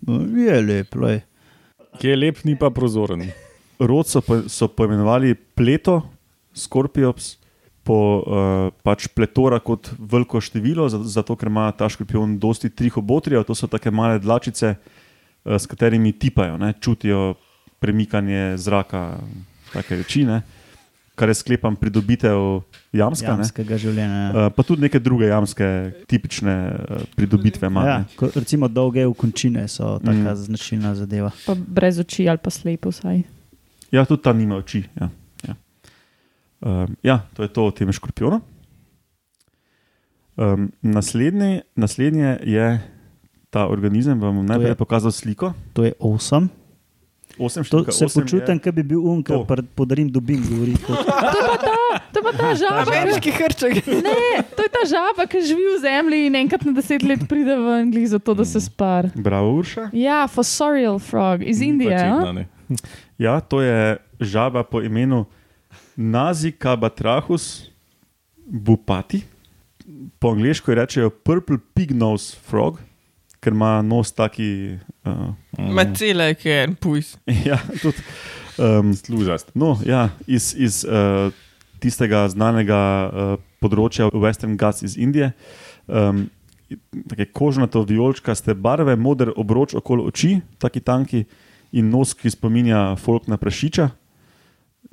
[0.00, 1.20] No, je lep, lej.
[2.00, 3.24] Ki je lep, ni pa prozoren.
[3.78, 6.02] Rod so, po, so poimenovali pleto,
[6.56, 7.36] Scorpiops,
[7.86, 13.44] po uh, pač pletora kot veliko število, zato, ker ima ta škorpion dosti trih obotrijev,
[13.46, 17.36] to so take male dlačice, uh, s katerimi tipajo, ne, čutijo
[17.78, 19.20] premikanje zraka,
[19.70, 20.40] take reči, ne,
[21.16, 22.60] kar je sklepam pridobitev
[22.92, 23.36] jamska.
[23.36, 23.44] ne.
[23.46, 24.18] Jamskega življenja.
[24.18, 24.30] ja.
[24.32, 25.68] Uh, pa tudi neke druge jamske,
[26.10, 27.84] tipične uh, pridobitve ima.
[27.86, 28.16] Ja, ne.
[28.18, 30.36] ko, recimo dolge ukončine so taka Mm.
[30.42, 31.30] značilna zadeva.
[31.46, 33.22] Pa brez oči ali pa slep vsaj.
[33.94, 34.82] Ja, tudi ta nima oči.
[35.00, 35.08] Ja.
[36.58, 38.40] Um, ja to je to o tem škorpionu.
[40.36, 42.80] Um, naslednji, naslednje je
[43.50, 44.16] ta organizem.
[44.16, 45.52] Vam bom najprej je- pokazal sliko.
[45.72, 46.48] To je osem.
[47.38, 49.44] Osem To številka se počutim, kot bi bil um, to.
[49.44, 50.40] ki podarim dobim.
[50.42, 50.96] Govori, kot,
[52.12, 52.80] To je pa ta žaba.
[52.82, 53.74] ki- Ameriški hrček.
[53.86, 54.16] Ne,
[54.50, 57.68] to je ta žaba, ki živi v zemlji in enkrat na deset let pride v
[57.78, 59.04] Anglijo zato, da se spar.
[59.06, 59.90] Je, bravo, Urša.
[59.92, 61.92] Ja, fossorial frog iz Indije.
[61.92, 62.06] Pač a?
[62.06, 62.44] jedna, ne.
[63.18, 65.26] Ja, to je žaba po imenu
[65.96, 67.70] Nazikabatrahus
[68.46, 69.22] bupati.
[70.18, 72.78] Po angliško rečejo Purple Pig Nose Frog,
[73.40, 74.78] ker ima nos taki.
[75.04, 77.16] Uh, Macele, ki je en pujs.
[77.48, 77.96] ja, tudi.
[78.58, 79.50] Um, Služast.
[79.54, 81.32] No, ja, iz, iz uh,
[81.80, 85.32] tistega znanega uh, področja Western Ghats iz Indije.
[85.86, 86.26] Um,
[87.06, 91.20] Take kožnato, vijoličkaste barve, moder obroč okoli oči, taki tanki
[91.70, 93.86] in nos, ki spominja folk na prašiča.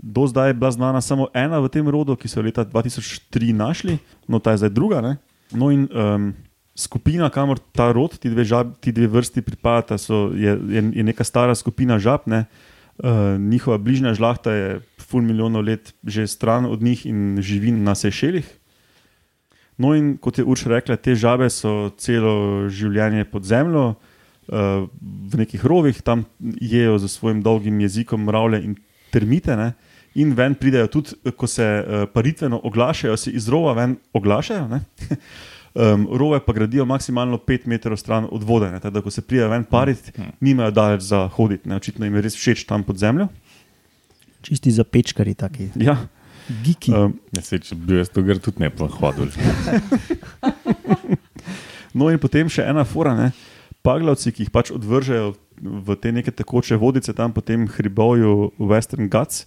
[0.03, 3.55] Do zdaj je bila znana samo ena v tem rodu, ki so jo leta 2003
[3.55, 3.95] našli,
[4.27, 4.99] no ta je zdaj druga.
[4.99, 5.15] Ne?
[5.55, 6.33] No in um,
[6.75, 11.03] skupina, kamor ta rod, ti dve, žab, ti dve vrsti pripadata, so, je, je, je
[11.07, 12.27] neka stara skupina žab.
[12.27, 12.51] Ne?
[12.99, 14.67] Uh, njihova bližnja žlahta je
[14.99, 18.45] ful milijonov let že stran od njih in živi na Sešelih.
[19.79, 24.83] No, in kot je Urš rekla, te žabe so celo življenje pod zemljo, uh,
[25.31, 26.27] v nekih rovih, tam
[26.59, 28.75] jejo z svojim dolgim jezikom mravlje in
[29.15, 29.55] termite.
[29.55, 29.71] Ne?
[30.15, 34.67] In ven pridejo tudi, ko se uh, paritveno oglašajo, se iz rova ven oglašajo.
[34.67, 34.81] ne.
[35.73, 39.21] Um, rove pa gradijo maksimalno 5 metrov stran od vode, ne, tako da ko se
[39.21, 41.69] pridejo ven pariti, nimajo daleč za hoditi.
[41.69, 41.75] Ne.
[41.75, 43.27] Očitno jim je res všeč tam pod zemljo.
[44.41, 45.97] čisti za pečkari, taki Ja,
[46.63, 46.93] giki.
[46.93, 49.31] um, Ja, sej, če bi bil jaz to gre tudi ne pa hodil.
[51.93, 53.31] No, in potem še ena fora, ne?
[53.83, 59.09] paglavci, ki jih pač odvržejo v te neke tekoče vodice, tam po tem hribovju Western
[59.11, 59.43] Ghats,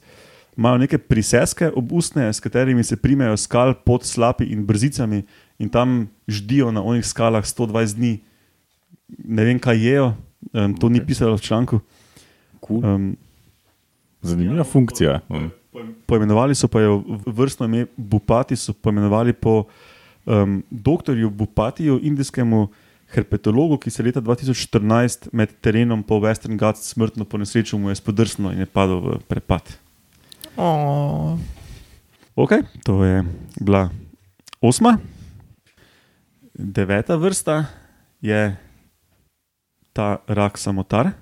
[0.56, 5.22] imajo neke priseske obustne, s katerimi se primejo skal pod slapi in brzicami
[5.58, 8.20] in tam ždijo na onih skalah 120 dni.
[9.24, 10.14] Ne vem, kaj jejo,
[10.52, 11.06] um, to ni Ok.
[11.06, 11.80] pisalo v članku.
[12.66, 12.84] Cool.
[12.84, 13.16] Um,
[14.22, 15.20] Zanimiva funkcija.
[15.28, 15.50] Mm.
[16.06, 19.64] Poimenovali so pa jo vrstno ime Bupati, so poimenovali po
[20.24, 22.68] um, doktorju Bupatiju, indijskemu
[23.12, 27.94] herpetologu, ki se je leta 2014 med terenom po Western Ghats smrtno ponesrečil, mu je
[27.94, 29.85] spodrsnilo in je padel v prepad.
[30.56, 31.38] Oh.
[32.36, 32.52] Ok,
[32.84, 33.24] to je
[33.60, 33.90] bila
[34.60, 34.98] osma.
[36.54, 37.64] Deveta vrsta
[38.20, 38.56] je
[39.92, 41.12] ta rak samotar.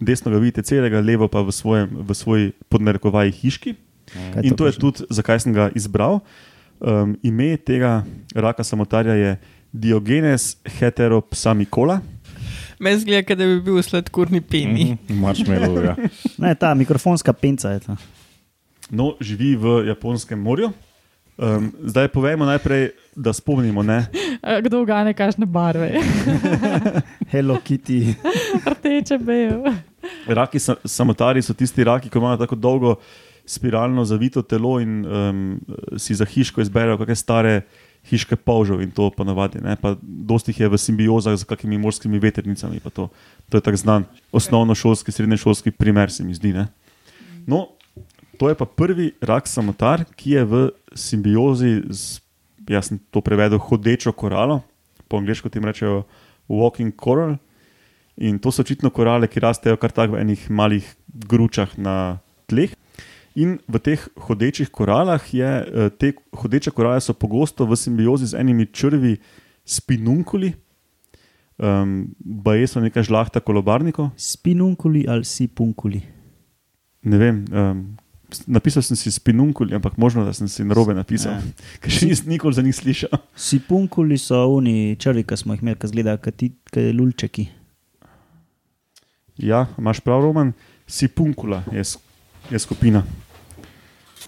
[0.00, 3.74] Desno ga vidite celega, levo pa v, svojem, v svoji podnarekovaji hiški.
[4.10, 4.80] Kaj In to je počne?
[4.80, 6.20] tudi, zakaj sem ga izbral.
[6.80, 9.30] Um, ime tega raka samotarja je
[9.72, 12.00] Diogenes heteropsamikola.
[12.80, 14.96] Meni zgleda, da bi bil sladkorni peni.
[15.08, 15.94] Marshmallow, ja.
[16.40, 17.96] Ne, ta mikrofonska penca je to.
[18.90, 20.72] No, živi v Japonskem morju.
[21.38, 23.82] Um, zdaj povejmo najprej, da spomnimo.
[23.86, 24.10] Ne?
[24.66, 25.94] Kdo gane kakšne barve?
[27.32, 28.18] Hello Kitty.
[28.66, 29.62] Rdeče, bel.
[30.26, 32.96] Raki sa, samotari so tisti raki, ki imajo tako dolgo
[33.46, 35.60] spiralno zavito telo in um,
[35.96, 37.54] si za hiško izberejo kakšne stare
[38.10, 39.62] hiške polžev in to ponavadi.
[39.62, 39.78] Ne?
[39.78, 42.82] Pa dosti jih je v simbiozah z kakimi morskimi veternicami.
[42.82, 43.08] pa To,
[43.48, 46.52] to je tak znan osnovnošolski, srednješolski primer, se mi zdi.
[46.52, 46.66] Ne?
[47.46, 47.68] No,
[48.40, 50.52] to je pa prvi rak samotar, ki je v
[50.96, 52.24] simbiozi z,
[52.72, 54.62] jaz sem to prevedel, hodečo koralo,
[55.12, 56.06] po angliško tem rečejo
[56.48, 57.36] walking coral.
[58.16, 60.88] In to so očitno korale, ki rastejo kar tako v enih malih
[61.28, 62.72] gručah na tleh.
[63.36, 68.40] In v teh hodečih koralah je, eh, te hodeče korale so pogosto v simbiozi z
[68.40, 69.20] enimi črvi
[69.64, 70.54] spinunkuli,
[71.60, 74.10] um, baje so neka žlahta kolobarnikov.
[74.16, 76.00] Spinunkuli ali sipunkuli.
[77.04, 77.96] Ne vem, um,
[78.46, 81.42] napisal sem si spinunkuli, ampak možno, da sem si narobe napisal, Ja.
[81.80, 83.14] ker še nisem nikoli za njih slišal.
[83.34, 86.44] Sipunkuli so oni črvi, ki smo jih imeli, ki zgledajo kot
[86.92, 87.48] lulčeki.
[89.38, 90.52] Ja, imaš prav, Roman.
[90.86, 91.82] Sipunkula je,
[92.50, 93.02] je skupina.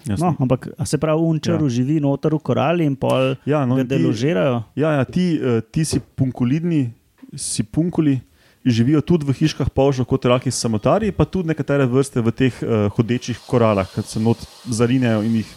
[0.03, 1.69] Jaz No, ampak se pravi, unčaru Ja.
[1.71, 4.63] živi noter v korali in pol Ja, no, in ti- deložirajo.
[4.75, 6.91] Ja, ja ti, eh, ti si punkulidni,
[7.33, 8.19] si punkuli,
[8.65, 12.87] živijo tudi v hiškah polžov kot raki samotari, pa tudi nekatere vrste v teh uh,
[12.95, 15.49] hodečih koralah, ki se not zarinejo in jih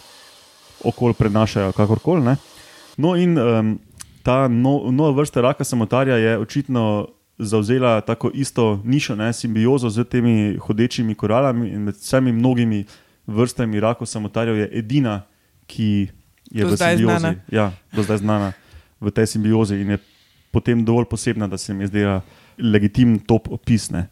[0.83, 2.23] okol prenašajo, kakorkoli.
[2.23, 2.35] ne.
[2.97, 3.79] No, in um,
[4.23, 10.03] ta no, nova vrsta raka samotarja je očitno zauzela tako isto nišo, ne, simbiozo z
[10.03, 12.85] temi hodečimi koralami in med vsemi mnogimi
[13.27, 15.21] vrstami rakov samotarjev je edina,
[15.67, 16.07] ki
[16.51, 17.03] je Do v simbiozi.
[17.03, 17.35] znana.
[17.51, 18.53] Ja, do zdaj znana
[19.01, 19.97] v tej simbiozi in je
[20.51, 22.21] potem dovolj posebna, da se mi zdela
[22.57, 24.07] legitimen top opisne.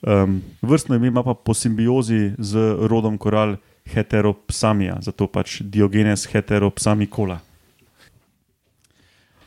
[0.00, 2.56] Um, vrstno ime ima pa po simbiozi z
[2.88, 3.56] rodom koral
[3.90, 7.40] Heteropsamia, zato pač Diogenes heteropsamikola.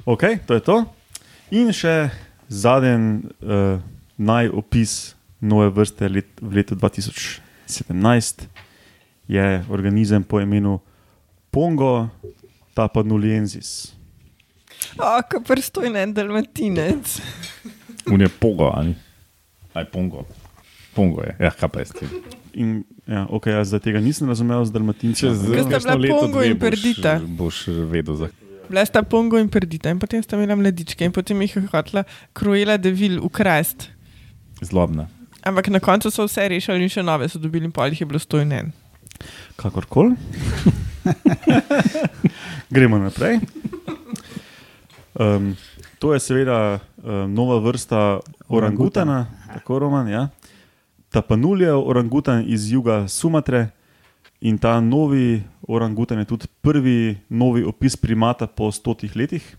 [0.05, 0.77] Ok, to je to.
[1.55, 2.11] In še
[2.49, 3.79] zadnji uh,
[4.17, 8.47] najopis nove vrste let, v letu 2017
[9.27, 10.79] je organizem po imenu
[11.53, 12.09] Pongo
[12.73, 13.93] tapanuliensis.
[14.97, 17.17] O, ko prstoj en dalmatinec.
[18.07, 18.95] Un je pogo, ali?
[19.73, 20.25] Aj pongo.
[20.93, 22.09] Pongo je, ja, kaj pa je s tem.
[22.53, 22.69] In,
[23.03, 25.25] ja, okay, jaz zdaj tega nisem razumel z dalmatincem.
[25.25, 27.11] Čez Ker sta kakšno bila leto, Pongo dve in boš- Perdita.
[27.19, 28.27] Boš vedel, za
[28.63, 32.03] Bila sta Pongo in Perdita in potem sta imela mladičke in potem jih je hotela
[32.31, 33.89] Cruella de Vil ukrast.
[34.61, 35.07] zlobna.
[35.41, 38.05] Ampak na koncu so vse rešili in še nove so dobili in pol jih je
[38.05, 38.71] bilo stoj en.
[39.55, 40.15] Kakorkoli.
[42.69, 43.39] Gremo naprej.
[45.13, 45.57] Um,
[45.99, 46.79] to je seveda um,
[47.27, 50.07] nova vrsta orangutana, tako roman.
[50.07, 50.29] Ja.
[51.11, 53.69] Tapanuljev orangutan iz juga Sumatre
[54.41, 59.55] in ta novi orangutan je tudi prvi novi opis primata po stotih letih.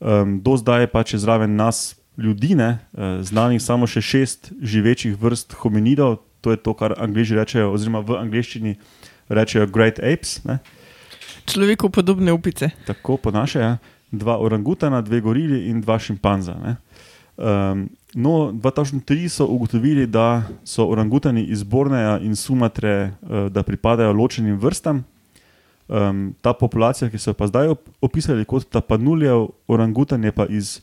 [0.00, 5.16] Um, do zdaj pa če zraven nas ljudi, ne, uh, znanih samo še šest živečih
[5.20, 8.78] vrst hominidov, to je to, kar angliži rečejo, oziroma v angleščini
[9.28, 10.40] rečejo Great Apes.
[10.48, 10.56] Ne.
[11.44, 12.70] Človeku podobne upice.
[12.88, 13.76] Tako po naše, ja.
[14.10, 16.54] Dva orangutana, dve gorili in dva šimpanza.
[16.54, 16.76] ne.
[17.40, 24.12] Um, no, 2003 so ugotovili, da so orangutani iz Borneja in Sumatre, uh, da pripadajo
[24.12, 25.04] ločenim vrstam.
[25.88, 30.46] Um, ta populacija, ki so jo pa zdaj op- opisali kot tapanuljev, orangutan je pa
[30.46, 30.80] iz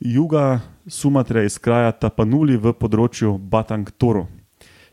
[0.00, 4.26] juga Sumatre, iz kraja Tapanuli v področju Batang Toro.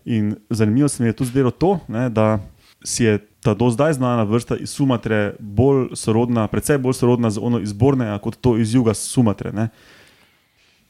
[0.05, 2.39] In zanimivo se mi je tudi zdelo to, ne, da
[2.83, 7.41] si je ta do zdaj znana vrsta iz Sumatre bolj sorodna, predvsej bolj sorodna z
[7.41, 9.51] ono iz Borneja, kot to iz juga Sumatre.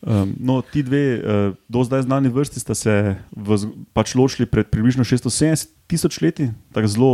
[0.02, 3.58] Um, no, ti dve uh, do zdaj znani vrsti sta se v,
[3.94, 7.12] pač ločili pred približno 670 tisoč leti, tako zelo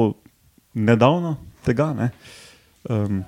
[0.73, 1.35] nedavno
[1.67, 1.91] tega.
[1.93, 2.09] Ne.
[2.89, 3.25] Um,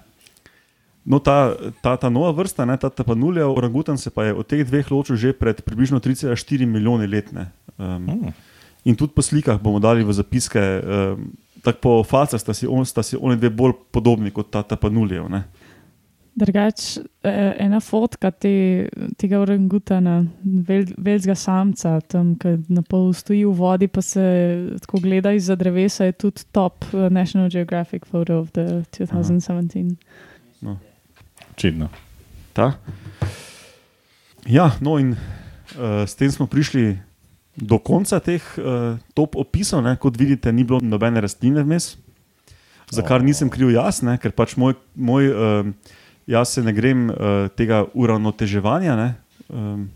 [1.06, 4.64] no, ta, ta, ta nova vrsta, ne, ta tapanulja orangutan, se pa je od teh
[4.64, 7.34] dveh ločil že pred približno 3,4 milijone let.
[7.34, 8.32] Um, Hmm.
[8.88, 11.32] In tudi po slikah bomo dali v zapiske, um,
[11.64, 15.28] tako po facah sta si, on, sta si oni dve bolj podobni kot ta tapanuljev.
[15.30, 15.44] ne.
[16.40, 18.88] Drugač, eh, ena fotka te,
[19.20, 24.24] tega orangutana, vel, velikega samca, tam, ki na pol stoji v vodi, pa se
[24.86, 29.98] tako gleda iz drevesa, je tudi top eh, National Geographic photo of the 2017.
[31.60, 31.90] Čedno.
[32.56, 32.72] Ta.
[34.48, 35.18] Ja, no, in
[35.76, 37.09] uh, s tem smo prišli
[37.56, 39.84] do konca teh uh, top opisov.
[39.86, 39.96] Ne?
[40.00, 41.96] Kot vidite, ni bilo nobene rastline vmes,
[42.90, 44.18] za kar nisem kriv jaz, ne?
[44.22, 45.96] ker pač moj, moj uh,
[46.30, 48.98] jaz se ne grem uh, tega uravnoteževanja.
[49.00, 49.10] Ne?
[49.50, 49.88] Um,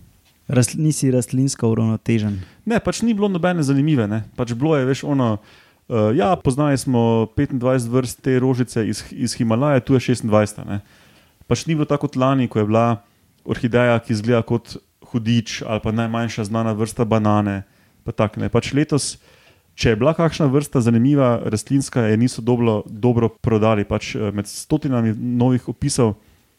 [0.51, 2.41] Rast, nisi rastlinsko uravnotežen.
[2.67, 4.09] Ne, pač ni bilo nobene zanimive.
[4.11, 4.25] Ne.
[4.35, 5.37] Pač bilo je, veš, ono.
[5.87, 10.63] Uh, ja, poznali smo 25 vrst te rožice iz, iz Himalaje, tu je 26.
[10.67, 10.81] Ne.
[11.47, 12.85] Pač ni bilo tako kot lani, ko je bila
[13.47, 14.77] orhideja, ki izgleda kot
[15.13, 17.63] hudič ali pa najmanjša znana vrsta banane.
[18.03, 18.49] Pa tak, ne.
[18.51, 19.15] pač letos,
[19.79, 23.87] če je bila kakšna vrsta zanimiva, rastlinska, je niso dobro, dobro prodali.
[23.87, 26.17] Pač, eh, med stotinami novih opisov,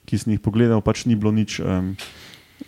[0.08, 1.60] ki sem jih pogledal, pač ni bilo nič.
[1.60, 1.96] Um,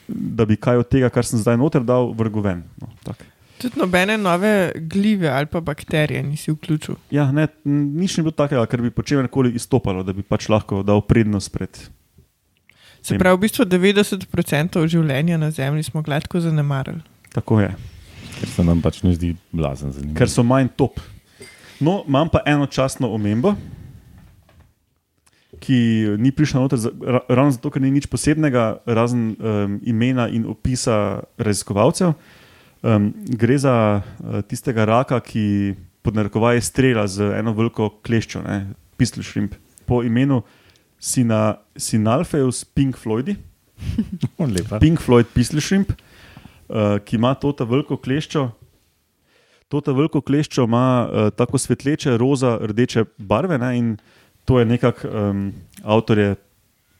[0.08, 2.62] da bi kaj od tega, kar sem zdaj noter dal, vrgel ven.
[2.82, 3.22] No, tak.
[3.56, 6.94] Tudi nobene nove glive ali pa bakterije nisi vključil.
[7.10, 10.82] ja, ne, nič ni bilo takega, kar bi po čemer izstopalo, da bi pač lahko
[10.82, 11.72] dal prednost pred.
[13.06, 17.00] Se pravi, v bistvu 90% življenja na Zemlji smo gladko zanemarili.
[17.30, 17.70] Tako je,
[18.36, 20.16] Ker se nam pač ne zdi blazen zanimivo.
[20.18, 20.98] ker so manj top.
[21.78, 23.54] No, imam pa eno častno omembo,
[25.60, 25.78] ki
[26.18, 30.44] ni prišla noter, za- ra- ravno zato, ker ni nič posebnega, razen um, imena in
[30.44, 32.12] opisa raziskovalcev.
[32.82, 38.44] Um, gre za uh, tistega raka, ki pod narekovaji strela z eno veliko kleščo,
[38.96, 40.42] pistol shrimp, po imenu
[40.98, 43.36] Sina, Sinalfeus Pink Floydi.
[44.80, 48.48] Pink Floyd Pistol Shrimp, uh, ki ima to ta veliko kleščo.
[49.68, 53.94] To ta veliko kleščo ima uh, tako svetleče, roza, rdeče barve ne, in
[54.46, 55.48] to je nekako um,
[55.82, 56.34] avtor je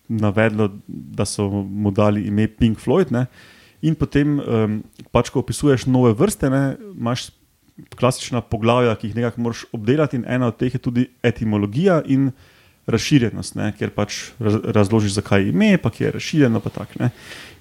[0.08, 3.12] navedlo, da so mu dali ime Pink Floyd.
[3.14, 3.26] Ne,
[3.82, 4.80] in potem, um,
[5.14, 7.30] pač, ko opisuješ nove vrste, ne, imaš
[7.96, 12.30] klasična poglavja, ki jih nekako moraš obdelati, in ena od teh je tudi etimologija in
[12.86, 16.60] razširjenost, ne, ker pač raz, razložiš, zakaj je ime, pa kje je razširjeno.
[16.60, 17.10] Pa tak, ne.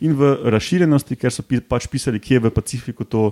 [0.02, 3.32] in v razširjenosti, ker so pi, pač pisali, kje v Pacifiku to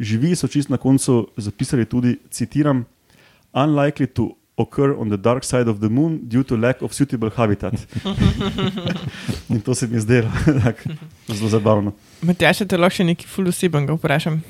[0.00, 2.84] živi, so čist na koncu zapisali tudi, citiram,
[3.52, 7.30] unlikely to occur on the dark side of the moon due to lack of suitable
[7.30, 7.74] habitat.
[9.50, 10.30] in to se mi je zdelo
[10.64, 10.84] tak,
[11.28, 11.92] zelo zabavno.
[12.22, 14.40] Matjaš, te lahko še nekaj ful osebnega vprašam.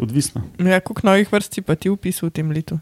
[0.00, 2.78] Odvisno, Ja, koliko novih vrst si pa ti upisal v tem letu?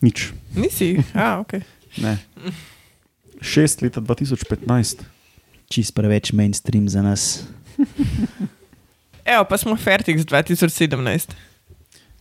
[0.00, 0.32] nič.
[0.56, 1.58] Nisi, a, ok.
[2.00, 2.16] Ne.
[3.40, 5.02] Šest leta 2015.
[5.68, 7.44] Čist preveč mainstream za nas.
[9.24, 11.30] Evo, pa smo fertik z 2017.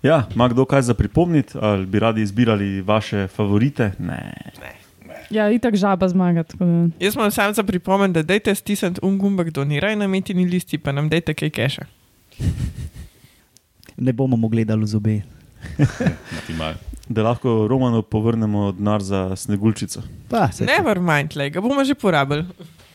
[0.04, 3.92] Ja, ima kdo kaj za pripomniti, ali bi radi izbirali vaše favorite?
[4.00, 4.34] Ne.
[5.30, 6.44] Ja, itak žaba zmaga.
[7.00, 10.92] Jaz sem sam za pripomen, da dajte stisniti un gumbek doniraj na metini listi, pa
[10.92, 11.86] nam dajte kaj keša.
[13.98, 15.22] Ne bomo mogli dati v zobe.
[17.10, 20.02] Da lahko Romanu povrnemo denar za sneguljčico.
[20.30, 20.50] Pa.
[20.60, 22.46] Never mind, le, ga bomo že porabili.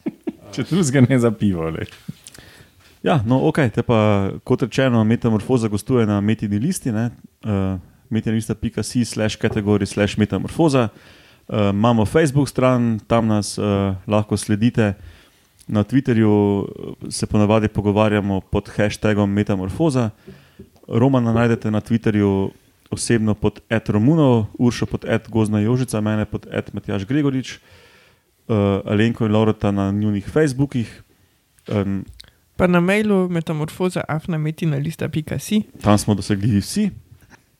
[0.54, 1.66] Če drugega ne za pivo.
[1.70, 1.86] Le.
[3.02, 7.74] Ja, no, ok, te pa kot rečeno, metamorfoza gostuje na metini listi, uh,
[8.10, 10.88] metinalista.si slash kategorij slash metamorfoza.
[11.48, 14.94] Uh, imamo Facebook stran, tam nas uh, lahko sledite.
[15.66, 20.10] Na Twitterju eh, se ponavadi pogovarjamo pod hashtagom Metamorfoza.
[20.88, 22.50] Romana najdete na Twitterju
[22.90, 27.58] osebno pod Ed Romunov, Uršo pod Ed Gozna Jožica, mene pod Ed Matjaš Gregorič,
[28.48, 31.02] uh, Alenko in Laurota na njunih Facebookih.
[31.68, 32.04] Um,
[32.56, 35.62] Pa na mailu metamorfoza afnametinalista.si.
[35.82, 36.90] tam smo dosegli vsi.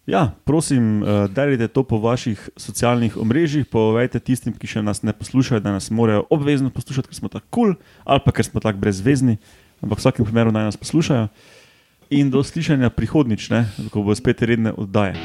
[0.07, 5.17] Ja, prosim, uh, delite to po vaših socialnih omrežjih, povejte tistim, ki še nas ne
[5.17, 8.61] poslušajo, da nas morajo obvezno poslušati, ker smo tako kul cool, ali pa ker smo
[8.61, 9.39] tako brezvezni,
[9.81, 11.29] ampak v vsakem primeru naj nas poslušajo.
[12.11, 15.17] In do slišanja prihodnič, ne, ko bo spet redne oddaje.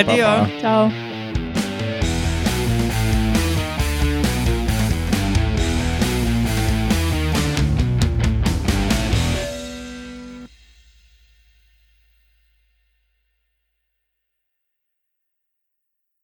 [0.00, 0.24] Adijo.
[0.24, 0.60] Pa, pa.
[0.60, 1.05] Čau.